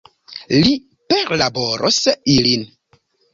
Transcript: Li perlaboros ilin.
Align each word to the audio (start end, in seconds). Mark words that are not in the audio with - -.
Li 0.53 0.71
perlaboros 1.13 2.01
ilin. 2.37 2.67